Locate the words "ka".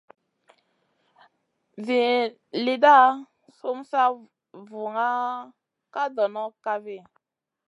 5.93-6.03